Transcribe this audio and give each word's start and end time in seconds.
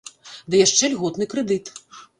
Ды 0.49 0.55
яшчэ 0.63 0.91
льготны 0.95 1.31
крэдыт. 1.35 1.75